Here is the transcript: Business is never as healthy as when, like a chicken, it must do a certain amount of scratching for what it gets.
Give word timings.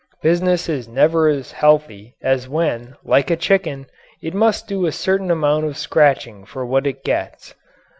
Business 0.23 0.67
is 0.67 0.87
never 0.87 1.27
as 1.27 1.51
healthy 1.51 2.15
as 2.23 2.49
when, 2.49 2.95
like 3.03 3.29
a 3.29 3.35
chicken, 3.37 3.85
it 4.19 4.33
must 4.33 4.65
do 4.67 4.87
a 4.87 4.91
certain 4.91 5.29
amount 5.29 5.65
of 5.65 5.77
scratching 5.77 6.43
for 6.43 6.65
what 6.65 6.87
it 6.87 7.03
gets. 7.03 7.53